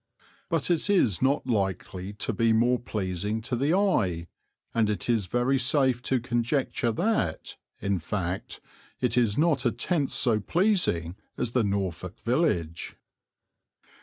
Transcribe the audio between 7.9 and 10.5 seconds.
fact, it is not a tenth so